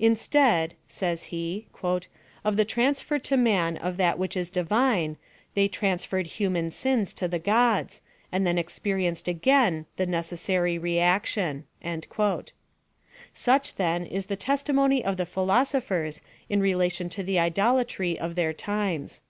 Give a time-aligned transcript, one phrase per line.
[0.00, 5.16] "Instead," says l.e, ''of the transfer to man of that which is divine,
[5.54, 8.02] they transferred human sins to the gods,
[8.32, 11.62] and then experienced again the necessary re action."
[13.32, 18.34] Such, then, is the testimony of the philo sophers in relation to the idolatry of
[18.34, 19.20] their times.